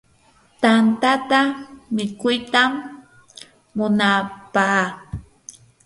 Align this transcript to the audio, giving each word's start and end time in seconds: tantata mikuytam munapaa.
tantata 0.61 1.41
mikuytam 1.95 2.69
munapaa. 3.75 4.83